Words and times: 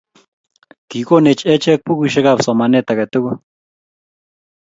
Kikonech 0.89 1.43
achek 1.53 1.79
bukuisiekab 1.85 2.39
somanet 2.45 2.87
age 2.91 3.05
tugul 3.11 3.37